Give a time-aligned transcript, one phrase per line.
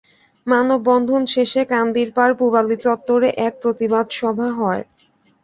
[0.47, 4.83] মানববন্ধন শেষে কান্দিরপাড় পূবালী চত্বরে এক প্রতিবাদ সভা হয়।